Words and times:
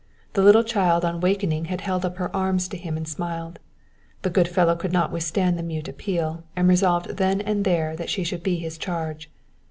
The 0.33 0.41
little 0.41 0.63
child 0.63 1.05
on 1.05 1.21
wakening 1.21 1.65
had 1.65 1.81
held 1.81 2.03
up 2.05 2.17
her 2.17 2.35
arms 2.35 2.67
to 2.69 2.75
him 2.75 2.97
and 2.97 3.07
smiled. 3.07 3.59
The 4.23 4.31
good 4.31 4.47
fellow 4.47 4.75
could 4.75 4.91
not 4.91 5.11
withstand 5.11 5.59
the 5.59 5.61
mute 5.61 5.87
appeal, 5.87 6.43
and 6.55 6.67
resolved 6.67 7.17
then 7.17 7.39
and 7.39 7.63
there 7.65 7.95
that 7.95 8.09
she 8.09 8.23
should 8.23 8.41
be 8.41 8.55
his 8.57 8.79
charge. 8.79 9.29